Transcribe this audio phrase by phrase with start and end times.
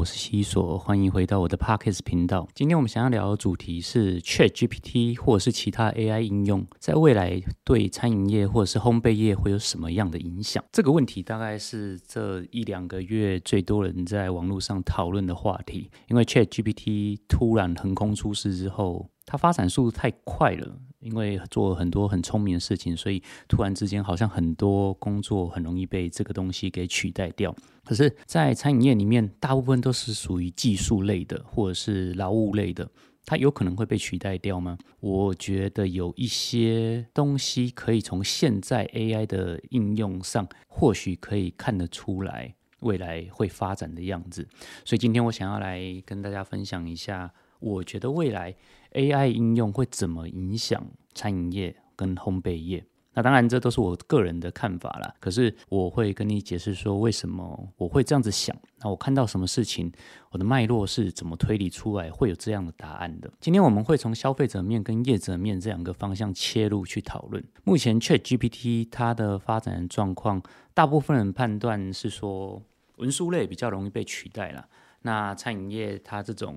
[0.00, 2.48] 我是西索，欢迎回到我的 Parkes 频道。
[2.54, 10.64] 今天我们想要聊的主题是 Chat GPT 或者是其他 AI 应用，在未来对餐饮业或者是烘焙业会有什么样的影响？
[10.72, 15.90] 这个问题大概是这一两个月最多人在网络上讨论的话题。
[16.08, 20.78] 因为 Chat GPT 突然横空出世之后，它发展速度太快了。
[21.00, 27.54] 因为做很多很聪明的事情，所以突然之间好像很多工作很容易被这个东西给取代掉。
[27.84, 32.88] 可是，在餐饮业里面，大部分都是属于技术类的或者是劳务类的，
[33.24, 34.76] 它有可能会被取代掉吗？
[35.00, 44.46] 我觉得有一些东西可以从现在 AI 的应用上，或许可以看得出来未来会发展的样子。
[44.84, 47.32] 所以今天我想要来跟大家分享一下。
[47.60, 48.56] 我觉得未来
[48.92, 52.84] AI 应用会怎么影响餐饮业跟烘焙业？
[53.12, 55.12] 那当然，这都是我个人的看法啦。
[55.18, 58.56] 可是我会跟你解释说，为什么我会这样子想。
[58.78, 59.92] 那我看到什么事情，
[60.30, 63.28] 我的脉络是怎么推理出来会有这样的答案的？
[63.40, 67.44] 今天我们会从消费者面跟业者面这两个方向切入去讨论。
[67.64, 70.40] 目前 ChatGPT 它的发展状况，
[70.72, 72.62] 大部分人判断是说
[72.98, 74.68] 文书类比较容易被取代了。
[75.02, 76.56] 那餐饮业它这种。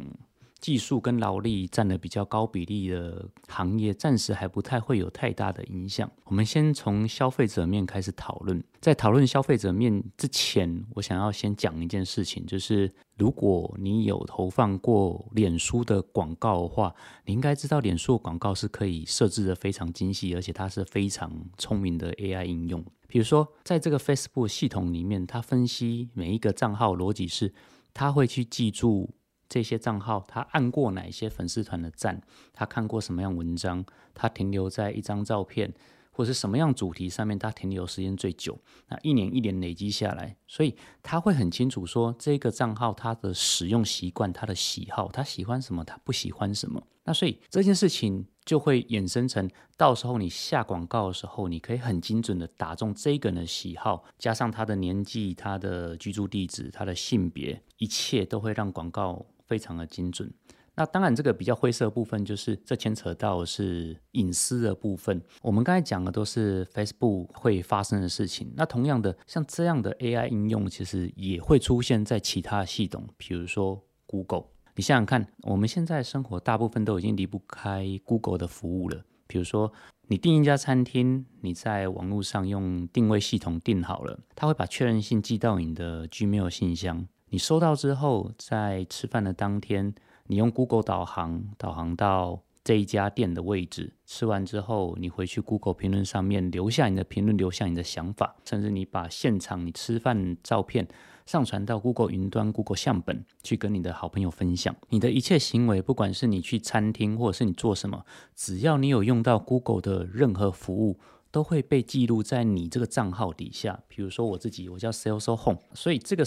[0.63, 6.09] 技术跟劳力占了比较高比例的行业，暂时还不太会有太大的影响。
[6.23, 8.63] 我们先从消费者面开始讨论。
[8.79, 22.81] 在讨论消费者面之前，我想要先讲一件事情，就是如果你有投放过脸书的广告的话，你应该知道脸书的广告是可以设置的非常精细，而且它是非常聪明的 AI 应用。
[23.09, 27.53] 比如说，在这个 Facebook 系统里面，它分析每一个账号逻辑是，
[27.93, 29.09] 它会去记住。
[29.47, 32.21] 这些账号，他按过哪些粉丝团的赞？
[32.53, 33.85] 他看过什么样文章？
[34.13, 35.73] 他停留在一张照片
[36.11, 37.37] 或者是什么样主题上面？
[37.37, 38.59] 他停留时间最久？
[38.87, 46.81] 那一年一年累积下来，所以他会很清楚说这个账号他的使用习惯、他的喜好，他喜欢什么，他不喜欢什么。
[47.05, 59.25] 那所以这件事情就会衍生成，到时候你下广告的时候，你可以很精准的打中这个人的喜好，加上他的年纪、他的居住地址、他的性别，一切都会让广告。
[59.53, 60.33] 非常的精准，
[60.73, 65.21] 那当然这个比较灰色部分就是这牵扯到是隐私的部分。
[65.43, 74.45] 我们刚才讲的都是 Facebook 会发生的事情，那同样的像这样的 AI 应用，其实也会出现在其他系统，比如说 Google。
[74.75, 79.03] 你想想看，我们现在生活大部分都已经离不开 Google 的服务了。
[79.27, 79.71] 比如说
[80.07, 87.07] 你订一家餐厅，你在网络上用定位系统订好了，它会把确认信寄到你的 Gmail 信箱。
[87.33, 89.95] 你收到之后，在吃饭的当天，
[90.27, 93.91] 你用 Google 导航导航到这一家店的位置。
[94.05, 100.87] 吃完之后，你回去 Google 评论上面留下你的评论，留下你的想法，甚至你把现场你吃饭照片
[101.25, 104.75] 上传到 Google 云端 Google 相本，去跟你的好朋友分享。
[104.89, 108.05] 你的一切行为，不管是你去餐厅，或者是你做什么，
[108.35, 110.99] 只要你有用到 Google 的任何服务，
[111.31, 113.79] 都会被记录在你这个账号底下。
[113.87, 116.23] 比如说我自己，我叫 Sales Home，所以这个。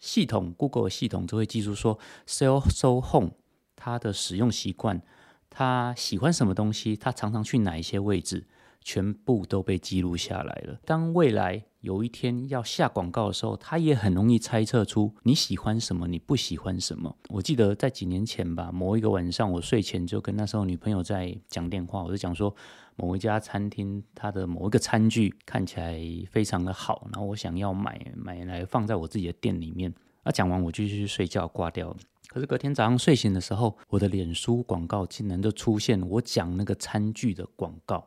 [0.00, 3.32] 系统 Google 的系统就会记住说，Sales Home
[3.76, 5.00] 它的使用习惯，
[5.48, 8.46] 他喜欢什么东西，他常常去哪一些位置，
[8.80, 10.78] 全部都被记录下来了。
[10.84, 17.16] 当未来有一天要下广告的时候，他也很容易猜测出你喜欢什么，你不喜欢什么。
[17.28, 22.54] 我记得在几年前吧，某一个晚上，我睡前就跟那时候女朋友在讲电话，我就讲说。
[22.98, 25.96] 某一家餐厅，它的某一个餐具看起来
[26.32, 29.94] 非常的好，然后我想要买买来放在我自己的店里面。
[30.24, 31.96] 那讲完我就去睡觉挂掉了。
[32.26, 38.04] 可是隔天早上睡醒的时候，我的脸书广告竟然就出现我讲那个餐具的广告，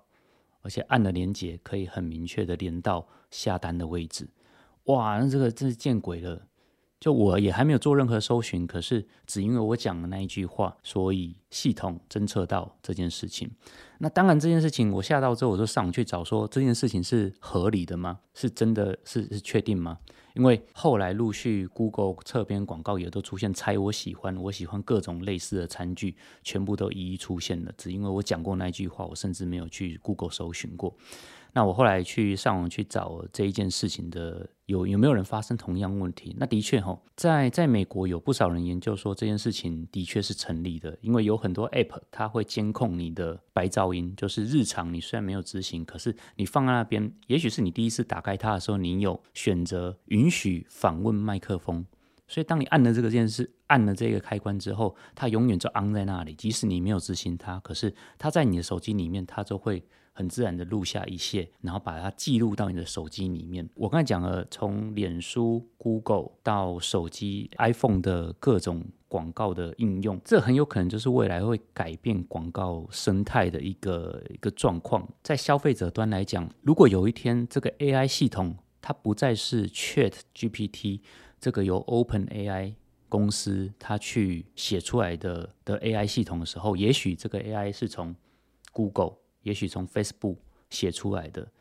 [0.62, 4.28] 而且按了连接可以很明确的连到下单的位置。
[4.86, 6.46] 哇，那这个真是见鬼了！
[7.02, 13.50] 就我也还没有做任何搜寻，可是只因为我讲的那一句话，所以系统侦测到这件事情。
[13.98, 18.20] 那当然这件事情我下到之后，我就上网去找说这件事情是合理的吗？
[18.36, 19.98] 是真的是是确定吗？
[20.36, 27.72] 因为后来陆续 Google 侧边广告也都出现猜我喜欢，我喜欢各种类似的餐具，全部都一一出现了。
[27.78, 30.96] 只因为我讲过那句话，我甚至没有去 Google 搜寻过。
[31.54, 36.34] 那我后来去上网去找这一件事情的有有没有人发生同样问题？
[36.40, 51.84] 那的确哈，在在美国有不少人研究说这件事情的确是成立的，因为有很多 App 它会监控你的白噪音，就是日常你虽然没有执行，可是你放在那边，也许是你第一次打开它的时候，你有选择允允许访问麦克风。
[52.28, 56.34] 所以当你按了这个键是，按了这个开关之后，它永远就安在那里。
[56.36, 59.84] 即使你没有执行它，可是它在你的手机里面，它就会
[60.14, 63.68] 很自然的录下一切，然后把它记录到你的手机里面。
[63.76, 75.06] 我刚才讲了，从脸书、Google 到手机 iPhone 的各种广告的应用，这很有可能就是未来会改变广告生态的一个一个状况。
[75.22, 81.02] 在消费者端来讲，如果有一天这个 AI 系统它不再是 Chat GPT
[81.40, 82.74] 这个由 Open AI
[83.08, 88.16] 公司它去写出来的的 AI 系统的时候，也许这个 AI 是从
[88.72, 90.38] Google，也许从 Facebook
[90.70, 91.52] 写出来的。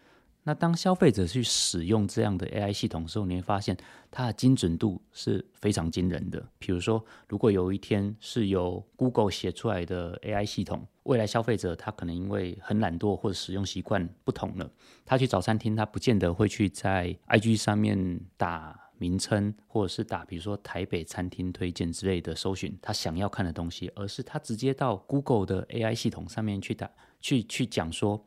[0.51, 3.77] 那当消费者去使用这样的 AI 系统的时候，你会发现
[4.11, 6.45] 它的精准度是非常惊人的。
[6.59, 14.69] 比如说，如果有一天是由 Google 写出来的 AI 系统，未来消费者他可能因为很懒惰或者使用习惯不同了，
[15.05, 18.77] 他去找餐厅，他不见得会去在 IG 上面打。
[18.99, 28.23] 名称，或者是打，比如说台北餐厅推荐之类的搜寻他想要看的东西，而是他直接到 Google 的 AI 系统上面去打，去去讲说，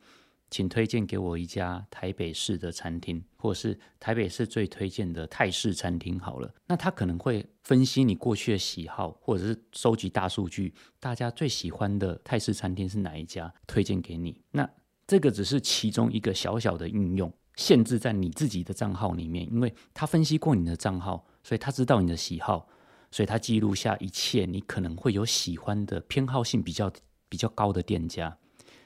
[0.50, 6.16] 请推荐给我一家台北市的餐厅，或者是台北市最推荐的泰式餐厅。
[6.20, 14.40] 好了，那他可能会分析你过去的喜好，或者是收集大数据，大家最喜欢的泰式餐厅是哪一家，推荐给你。
[14.52, 14.68] 那
[15.08, 17.32] 这个只是其中一个小小的应用。
[17.56, 22.68] 限制在你自己的账号里面，因为他分析过你的账号，所以他知道你的喜好，
[23.10, 26.92] 所以他记录下一切你可能会有喜欢的偏好性比较
[27.28, 28.38] 比较高的店家。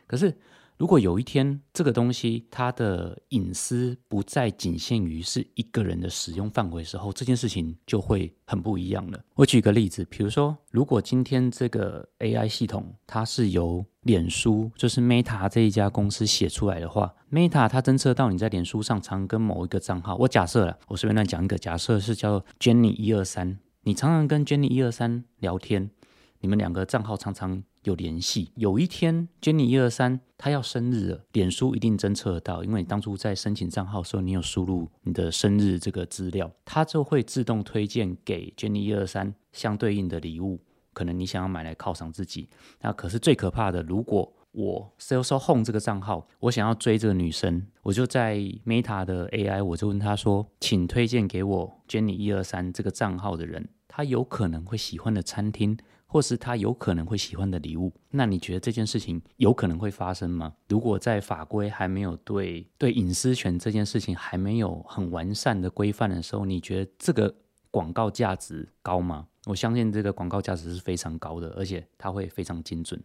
[0.06, 0.34] 可是。
[0.78, 9.20] 如果有一天这个东西它的隐私不再仅限于是一个人的使用范围时候，这件事情就会很不一样了。
[9.34, 25.90] 我举个例子，比如说，如果今天这个 AI 系统它是由脸书，就是 Meta 这一家公司写出来的话，Meta 它侦测到你在脸书上常跟某一个账号，我假设了，我随便乱讲一个，假设是叫 Jenny 一二三，你常常跟 Jenny 一二三聊天，
[26.38, 27.64] 你们两个账号常常。
[27.88, 28.52] 有联系。
[28.54, 40.60] 有一天，Jenny 一二三她要生日了，脸书一定侦测得到，因为你当初在申请账号的时候，你有输入你的生日这个资料，它就会自动推荐给 Jenny 一二三相对应的礼物。
[40.92, 42.48] 可能你想要买来犒赏自己。
[42.80, 48.36] 那可是最可怕的，如果我 Sales Home 这个账号，我想要追这个女生，我就在
[48.66, 55.78] Meta 的 AI，我就问他说，请推荐给我 Jenny 一二三这个账号的人，他有可能会喜欢的餐厅。
[56.10, 60.54] 或是他有可能会喜欢的礼物，那你觉得这件事情有可能会发生吗？
[60.66, 67.32] 如果在法规还没有对对隐私权这件事情还没有很完善的规范的时候，你觉得这个
[67.70, 69.28] 广告价值高吗？
[69.44, 72.98] 我相信这个广告价值是非常高的，而且它会非常精准，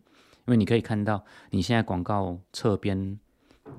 [0.48, 3.20] 因为你可以看到你现在广告侧边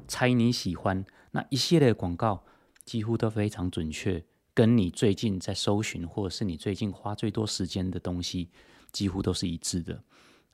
[0.06, 2.44] 猜你喜欢那一系列广告，
[2.84, 4.22] 几乎都非常准确，
[4.52, 8.50] 跟你最近在搜寻或者是你最近花最多时间的东西。
[8.94, 10.02] 几乎都是一致的。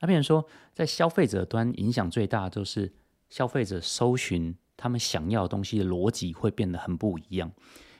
[0.01, 0.43] 那比如说，
[0.73, 2.91] 在消费者端影响最大，就是
[3.29, 7.49] 消费者搜寻他们想要的东西的逻辑会变得很不一样。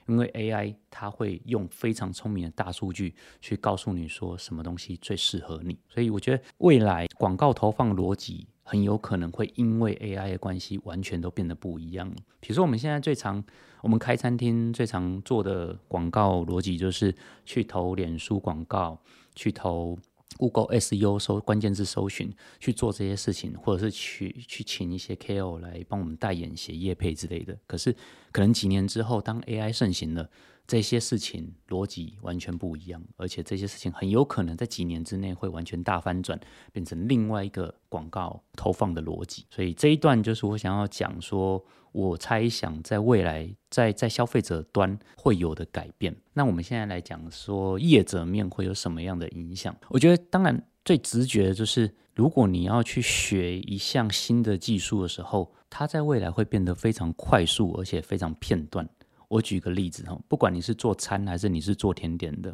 [0.08, 5.78] 因为 AI 它会用非常聪明的大数据去告诉你说什么东西最适合你。
[5.88, 12.12] 所以我觉得未来广告投放逻辑很有可能会因为 AI 的关系完全都变得不一样。
[12.40, 13.42] 比如说我们现在最常
[13.82, 17.16] 我们开餐厅最常做的广告逻辑就是
[17.46, 19.00] 去投脸书广告，
[19.36, 19.98] 去投。
[20.38, 27.58] Google SEO 搜关键字搜寻去做这些事情，或者是去去请一些 KOL 来帮我们代言、写业配之类的。
[27.68, 27.96] 可是，
[28.32, 30.30] 可能几年之后，当 AI 盛行了，
[30.68, 36.40] 这些事情逻辑完全不一样，而且这些事情很有可能在几年之内会完全大翻转，
[36.72, 39.46] 变成另外一个广告投放的逻辑。
[39.50, 41.64] 所以这一段就是我想要讲说。
[41.94, 46.16] 我猜想，在未来，在在消费者端会有的改变。
[46.32, 49.76] 那我们现在来讲说，业者面会有什么样的影响？
[49.90, 58.88] 我觉得，当然最直觉的就是，如果你要去学一项新的技术的时候，它在未来会变得非常快速，而且非常片段。
[59.32, 62.54] 我举个例子哈，不管你是做餐还是你是做甜点的，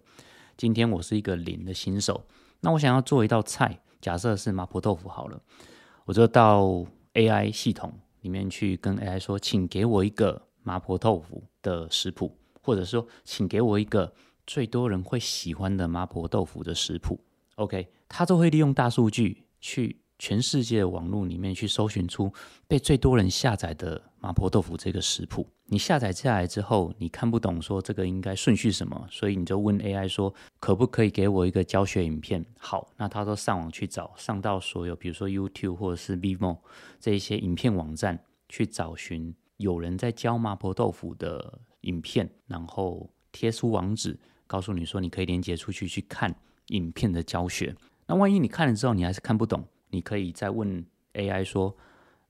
[0.55, 2.24] 今天我是一个零的新手，
[2.60, 5.41] 那我想要做一道菜，假设是麻婆豆腐好了，
[6.05, 7.91] 我就到 AI 系统。
[8.22, 14.13] 里面去跟 AI 说，请给我一个麻婆豆腐的食谱，或者说，请给我一个
[14.46, 17.19] 最多人会喜欢的麻婆豆腐的食谱。
[17.55, 20.01] OK，它都会利用大数据去。
[20.19, 22.34] 全世界的网络里面去搜寻出
[22.67, 32.45] 被最多人下载的麻婆豆腐这个食谱，你下载下来之后，你看不懂说这个应该顺序什么，所以你就问 AI 说可不可以给我一个教学影片？
[32.57, 36.57] 好，那他都上网去找，上到所有比如说 YouTube 或者是 Vivo
[37.00, 38.19] 这一些影片网站
[38.50, 46.36] 去找寻有人在教麻婆豆腐的影片，然后贴出网址，告诉你说你可以连接出去去看
[46.67, 47.75] 影片的教学。
[48.07, 50.83] 那万一你看了之后你还是看不懂，你可以再问
[51.13, 51.75] AI 说：“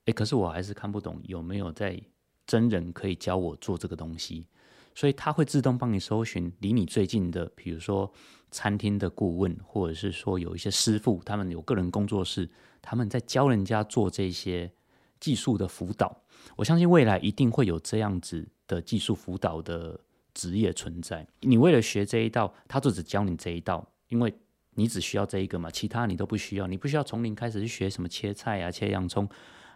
[0.08, 1.98] 诶，可是我还是看不懂，有没有在
[2.46, 4.48] 真人可以教我做这个东西？”
[4.96, 8.12] 所以它会自动帮你搜寻离你最近的，比如说
[8.50, 12.50] 餐厅的顾问，或者是说有一些师傅，他们有个人工作室，
[12.82, 14.72] 他们在教人家做这些
[15.20, 16.20] 技术的辅导。
[16.56, 20.00] 我相信未来一定会有这样子的技术辅导的
[20.34, 21.28] 职业存在。
[21.42, 24.34] 你为了学这一道，他就只教你这一道，因为
[24.74, 26.66] 你只需要这一个嘛，其他你都不需要。
[26.66, 29.30] 你不需要从零开始去学什么切菜啊、切洋葱，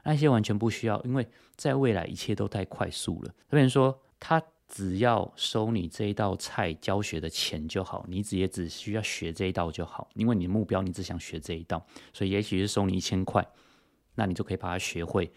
[0.03, 3.29] 那些完全不需要，因为在未来一切都太快速了。
[3.49, 4.41] 特别说他。
[4.73, 13.45] 只要收你这一道菜教学的钱就好，你只也只需要学这一道就好，因为你的目标你只想学这一道，所以也许是收你一千块，
[14.15, 15.29] 那你就可以把它学会，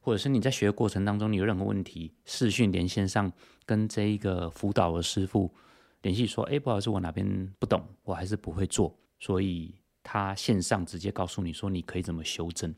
[0.00, 3.32] 或者是你在学的过程当中你有任何问题，视讯连线上
[3.64, 5.54] 跟这一个辅导的师傅
[6.00, 12.74] 联系说，哎，不好意思，我哪边不懂，我还是不会做，所以他线上直接告诉你说你可以怎么修正。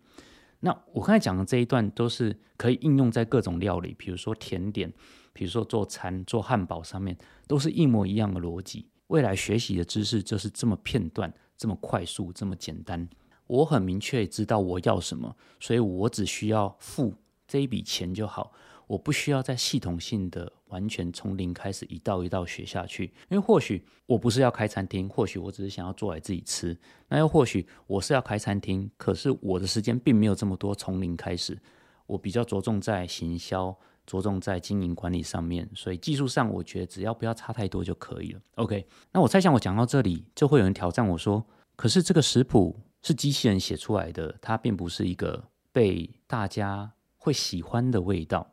[0.65, 4.91] 那我刚才讲的这一段都是可以应用在各种料理，比如说甜点。
[5.37, 7.19] 比如说做餐、做汉堡上面
[7.49, 8.87] 都是一模一样的逻辑。
[9.09, 13.09] 未来学习的知识就是这么片段、这么快速、这么简单。
[13.49, 17.13] 我很明确知道我要什么，所以我只需要付
[17.49, 18.53] 这一笔钱就好。
[18.87, 23.07] 我不需要再系统性的完全从零开始一道一道学下去。
[23.29, 26.77] 因为或许我不是要开餐厅，或许我只是想要做来自己吃。
[27.09, 31.59] 那又或许我是要开餐厅，可是我的时间并没有这么多，从零开始，
[32.07, 33.77] 我比较着重在行销。
[34.07, 38.41] 着重在经营管理上面，所以技术上我觉得只要不要差太多就可以了。
[38.57, 41.43] OK，那我猜想我讲到这里，就会有人挑战我说
[41.75, 48.47] ：“可是这个食谱是机器人写出来的，它并不是一个被大家会喜欢的味道，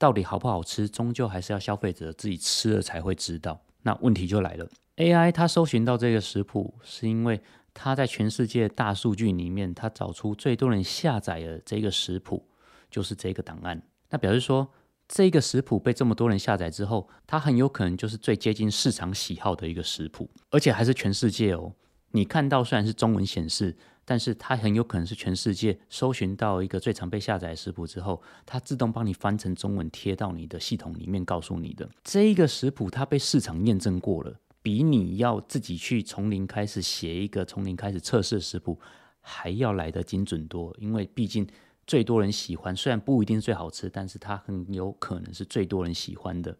[0.00, 4.66] 到底好不好吃，终究还是要消费者自己吃了才会知道。”那问题就来了
[4.96, 7.40] ，AI 它搜寻到这个食谱，是因为
[7.74, 12.48] 它在全世界大数据里面，它找出最多人下载的这个食谱
[12.90, 14.68] 就是这个档案，那表示说。
[15.12, 21.74] 这个食谱被这么多人下载之后，它很有可能就是最接近市场喜好的一个食谱，而且还是全世界哦。
[22.12, 23.76] 你看到虽然是中文显示，
[24.10, 38.76] 但是它很有可能是全世界搜寻到一个最常被下载的食谱之后，它自动帮你翻成中文贴到你的系统里面，告诉你的这一个食谱它被市场验证过了，比你要自己去从零开始写一个从零开始测试的食谱
[39.20, 41.46] 还要来得精准多，因为毕竟。
[41.86, 46.56] 最多人喜欢，虽然不一定最好吃，但是它很有可能是最多人喜欢的。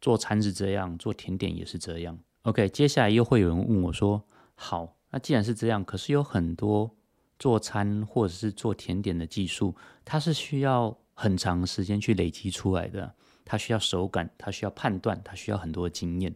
[0.00, 2.18] 做餐是这样，做甜点也是这样。
[2.42, 4.24] OK，接下来又会有人问我说
[4.56, 6.90] ：“好，那既然是这样，可是有很多
[7.38, 9.72] 做餐或者是做甜点的技术，
[10.04, 16.34] 它是需要很长时间去累积出来的，它需要手感，它需要判断，它需要很多经验。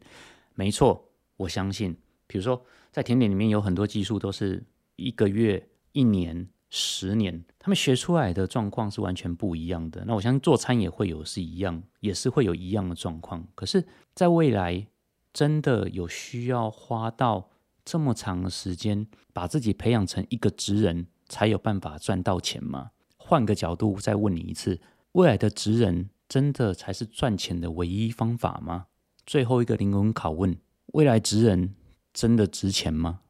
[0.54, 1.96] 没错，我相信，
[2.28, 10.04] 比如说在甜点里面有很多技术都是一个月、一年。”十年，他们学出来的状况是完全不一样的。
[10.06, 13.42] 那我相信做餐也会有是一样，也是会有一样的状况。
[13.54, 14.86] 可是，在未来，
[15.32, 17.48] 真的有需要花到
[17.90, 22.90] 这么长的时间，把自己培养成一个职人，才有办法赚到钱吗？
[23.16, 24.78] 换个角度再问你一次：
[25.12, 28.88] 未来的职人真的才是赚钱的唯一方法吗？
[29.24, 31.74] 最后一个灵魂拷问：未来职人
[32.12, 33.20] 真的值钱吗？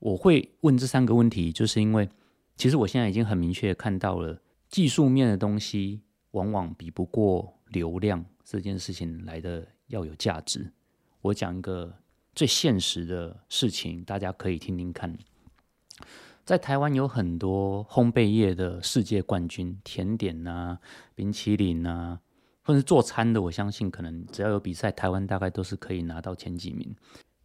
[0.00, 2.08] 我会问这三个问题，就是因为
[2.56, 6.02] 其实我现在已经很明确看到了，技术面的东西
[6.32, 10.72] 往往比不过流量这件事情来的要有价值。
[11.20, 11.94] 我讲一个
[12.34, 15.16] 最现实的事情，大家可以听听看。
[16.44, 20.78] 在台湾有很多烘焙业的世界冠军，甜点啊、
[21.14, 22.20] 冰淇淋啊，
[22.62, 26.94] 或者是做餐的，我相信可能只要有比赛，台湾大概都是可以拿到前几名。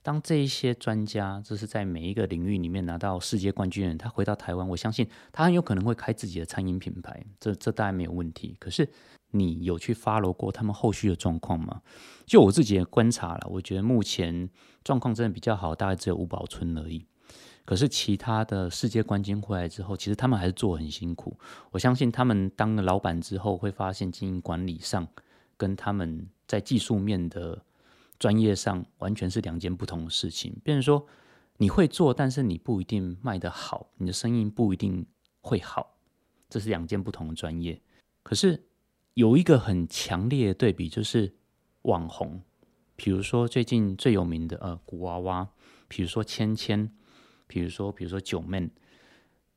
[0.01, 8.57] 当这一些专家，这是在每一个领域里面拿到世界冠军的人，他回到台湾，我相信他很有可能会开自己的餐饮品牌，这这当然没有问题。
[8.59, 8.89] 可是
[9.31, 11.81] 你有去 follow 过他们后续的状况吗？
[12.25, 14.49] 就我自己的观察了，我觉得目前
[14.83, 17.05] 状况真的比较好，大概只有吴宝春而已。
[17.65, 21.37] 可是其他的世界冠军回来之后，其实他们还是做很辛苦。
[21.71, 25.07] 我相信他们当了老板之后，会发现经营管理上
[25.57, 27.63] 跟他们在技术面的。
[28.17, 30.53] 专业上完全是两件不同的事情。
[30.61, 31.07] 别人说
[31.55, 35.07] 你会做，但是你不一定卖得好，你的生意不一定
[35.39, 35.95] 会好，
[36.49, 37.81] 这是两件不同的专业。
[38.21, 38.61] 可是
[39.19, 41.33] 有一个很强烈的对比，就是
[41.81, 42.41] 网红，
[42.95, 45.49] 比如说最近最有名的呃古娃娃，
[45.89, 46.89] 比如说芊芊，
[47.45, 48.69] 比如说比如说九妹，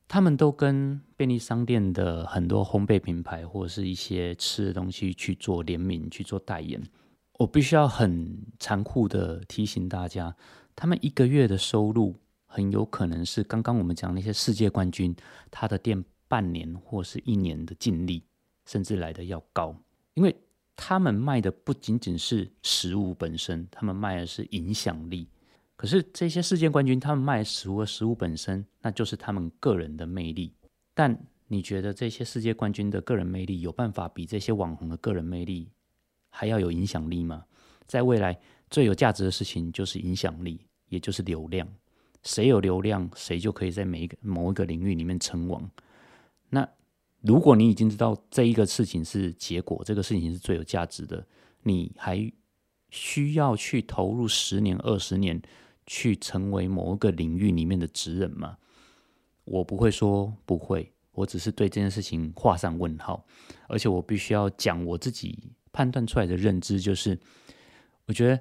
[0.08, 6.82] 他们都跟便利商店的很多烘焙品牌或者是一些吃的东西去做联名，去做代言。
[7.38, 10.34] 我必须要很残酷的提醒大家，
[10.74, 12.16] 他们一个月的收入
[12.46, 15.14] 很有可能是刚刚我们讲那些世界冠军
[15.52, 18.24] 他的店半年或是一年的净利，
[18.66, 19.76] 甚至来的要高，
[20.14, 20.34] 因为
[20.76, 25.28] 他们卖的不仅仅是食物本身，他们卖的是影响力。
[25.76, 30.52] 可是这些世界冠军他们卖食物和，食物本身那就是他们个人的魅力。
[30.94, 35.68] 但你觉得这些世界冠军的个人魅力有办法比这些网红的个人魅力？
[36.30, 37.44] 还要有影响力吗？
[37.86, 38.38] 在未来
[38.70, 41.68] 最有价值的事情就是影响力，也就是流量。
[42.22, 45.68] 谁有流量，谁就可以在每一个某一个领域里面称王。
[46.48, 46.66] 那
[47.22, 51.26] 如果你已经知道这一个事情是结果，这个事情是最有价值的，
[51.62, 52.30] 你还
[52.90, 55.40] 需要去投入十年、二十年
[55.86, 58.58] 去成为某一个领域里面的职人吗？
[59.44, 63.24] 我不会说不会，我只是对这件事情画上问号。
[63.68, 65.52] 而且我必须要讲我自己。
[65.74, 67.18] 判断出来的认知就是，
[68.04, 68.38] 我觉得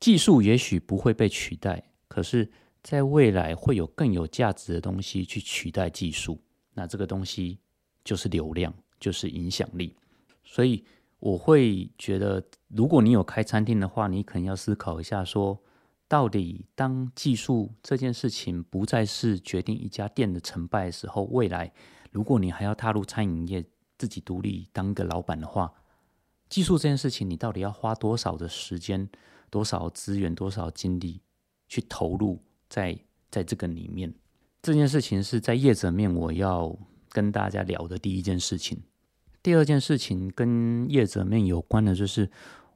[0.00, 2.50] 技术也许不会被取代，可是
[2.82, 6.40] 在未来会有更有价值的东西去取代技术。
[6.74, 7.60] 那这个东西
[8.04, 9.96] 就是流量，就是影响力。
[10.44, 10.84] 所以
[11.18, 15.62] 我会觉得，如果你有开餐厅的话，你可能要思考一下：说
[16.08, 21.72] 到底，当技术这件事情不再是决定一家店的成败的时候，未来
[22.10, 23.64] 如果你还要踏入餐饮业，
[23.96, 25.72] 自己独立当个老板的话。
[26.48, 29.08] 技术这件事情，你到底要花多少的时间、
[29.48, 31.22] 多少资源、多少精力
[31.66, 32.98] 去投入在
[33.30, 34.12] 在这个里面？
[34.60, 36.76] 这件事情是在业者面我要
[37.12, 38.82] 跟大家聊的第一件事情。
[39.42, 42.28] 第二件事情跟业者面有关的，就是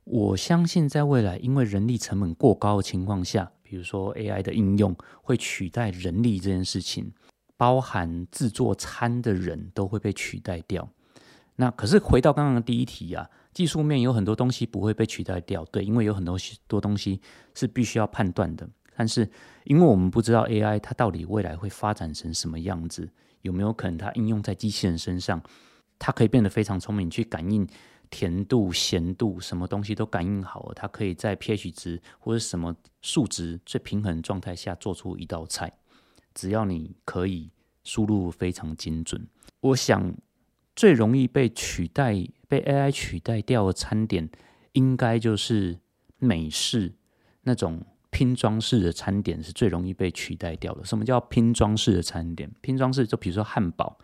[0.05, 7.11] 我相信在未来，因为人力成本过高的情况下，比如说 AI 的应用会取代人力这件事情，
[7.57, 10.89] 包含制作餐的人都会被取代掉。
[11.57, 13.29] 那可是回到刚刚的第一题啊。
[13.57, 17.19] 技术面有很多东西不会被取代掉，对，因为有很多多东西
[17.55, 18.69] 是必须要判断的。
[18.95, 19.27] 但是，
[19.65, 23.09] 因为我们不知道 AI 它到底未来会发展成什么样子，
[23.47, 25.43] 有没有可能它应用在机器人身上，
[25.99, 27.67] 它可以变得非常聪明，去感应
[28.11, 35.73] 甜度、咸度，什么东西都感应好了，它可以在 pH 值或者什么数值最平衡状态下做出一道菜，
[36.35, 37.51] 只要你可以
[37.85, 39.27] 输入非常精准。
[39.61, 40.15] 我想。
[40.79, 42.13] 最容易被取代、
[42.49, 44.29] 被 AI 取代掉的餐点，
[44.73, 45.79] 应该就是
[46.19, 46.95] 美式
[47.45, 47.83] 那种
[48.17, 50.83] 拼装式的餐点是最容易被取代掉的。
[50.83, 52.51] 什么叫拼装式的餐点？
[52.63, 53.99] 拼装式就比如说汉堡、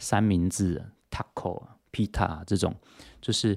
[0.00, 1.62] 三明治、taco、
[1.92, 2.74] pita 这种，
[3.20, 3.56] 就是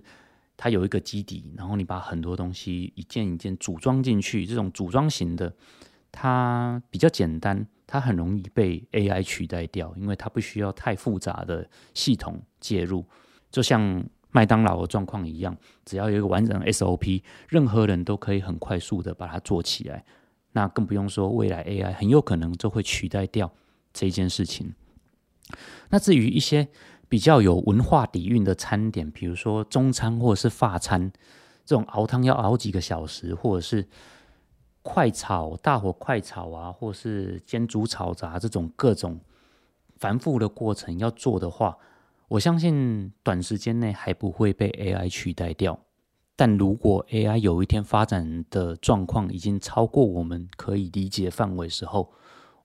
[0.56, 5.52] 它有一个基底，然后你把很多东西一件一件组装进去，这种组装型的，
[6.12, 7.68] 它比较简单。
[7.88, 13.04] 它很容易被 AI 取代掉，因为它不需要太复杂的系统介入，
[13.50, 20.04] 就像麦当劳的状况一样，只要有一个完整的 SOP，任何人都可以很快速的把它做起来。
[20.52, 23.52] 那更不用说未来 AI 很有可能就会取代掉
[23.94, 24.74] 这件事情。
[25.90, 26.68] 那至于一些
[27.08, 31.12] 比较有文化底蕴的餐点，比如说中餐或者是法餐，
[31.66, 33.88] 这种熬汤要熬几个小时，或者是。
[34.84, 39.20] 快炒、大火快炒啊，或是煎、煮、炒、炸这种各种
[39.98, 41.78] 繁复的过程要做的话，
[42.28, 45.80] 我相信短时间内还不会被 AI 取代掉。
[46.36, 52.12] 但如果 AI 有一天发展的状况已经超过我们可以理解范围时候，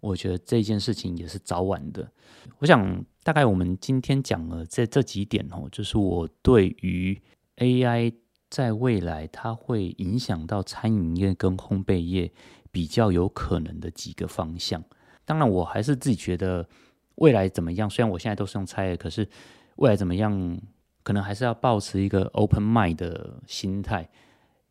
[0.01, 2.11] 我觉得这件事情也是早晚的。
[2.59, 7.21] 我想大概我们今天讲了这这几点哦，就是我对于
[7.57, 8.15] AI。
[8.53, 12.31] 在未来，它会影响到餐饮业跟烘焙业
[12.71, 14.85] 比较有可能的几个方向。
[15.25, 16.69] 当然，我还是自己觉得
[17.17, 17.89] 未来怎么样。
[17.89, 19.29] 虽然我现在都是用猜的，可是
[19.77, 20.61] 未来怎么样，
[21.03, 24.09] 可能还是要保持一个 open mind 的心态。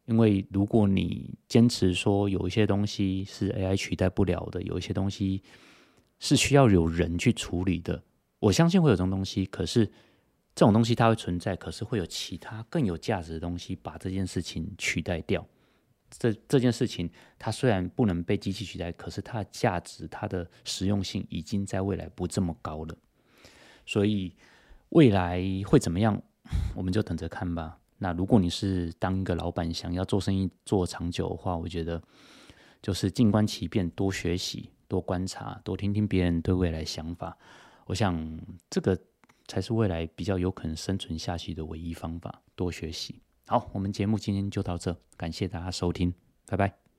[0.06, 5.42] 因为如果你坚持说有一些东西是 AI 取代不了的，有一些东西
[6.20, 8.04] 是需要有人去处理的，
[8.40, 9.46] 我相信会有这种东西。
[9.46, 9.92] 可是。
[10.54, 15.48] 这种东西它会存在，可是会有其他更有价值的东西把这件事情取代掉。
[16.18, 22.96] 这这件事情它虽然不能被机器取代，可是它的价值、它的实用性已经在未来不这么高了。
[23.86, 24.36] 所以
[24.90, 26.22] 未来会怎么样，
[26.76, 27.78] 我们就等着看吧。
[27.98, 32.02] 那如果你是当一个老板，想要做生意做长久的话，我觉得
[32.82, 37.38] 就是静观其变，多学习、多观察、多听听别人对未来想法。
[37.86, 38.98] 我想这个。
[39.48, 42.42] 才是未来比较有可能生存下去的唯一方法。
[42.56, 43.22] 多学习。
[43.52, 46.14] 好，我们节目今天就到这，感谢大家收听，
[46.46, 46.91] 拜拜。